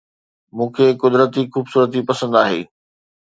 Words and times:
مون 0.55 0.69
کي 0.75 0.85
قدرتي 1.01 1.41
خوبصورتي 1.53 1.99
پسند 2.09 2.33
آهي 2.43 2.61